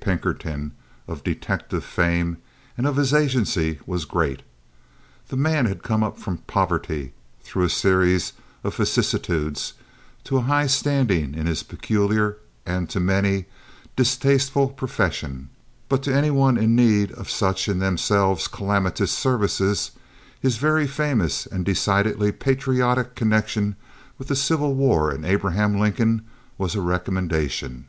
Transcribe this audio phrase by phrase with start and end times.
[0.00, 0.70] Pinkerton,
[1.08, 2.36] of detective fame,
[2.76, 4.42] and of his agency was great.
[5.26, 8.32] The man had come up from poverty through a series
[8.62, 9.72] of vicissitudes
[10.22, 13.46] to a high standing in his peculiar and, to many,
[13.96, 15.48] distasteful profession;
[15.88, 19.90] but to any one in need of such in themselves calamitous services,
[20.40, 23.74] his very famous and decidedly patriotic connection
[24.16, 26.22] with the Civil War and Abraham Lincoln
[26.56, 27.88] was a recommendation.